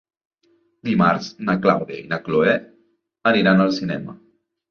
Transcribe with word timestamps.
Dimarts 0.87 1.27
na 1.49 1.55
Clàudia 1.65 1.99
i 2.05 2.09
na 2.13 2.19
Cloè 2.29 2.55
aniran 3.33 3.65
al 3.67 3.73
cinema. 3.79 4.19